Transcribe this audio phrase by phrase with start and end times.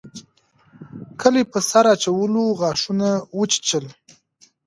[1.21, 3.85] ګلي په سر اچولو غاښونه وچيچل.